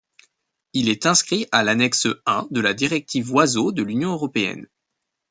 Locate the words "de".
2.49-2.59, 3.71-3.83